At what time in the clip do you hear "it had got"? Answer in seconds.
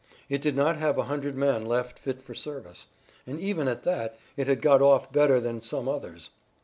4.35-4.81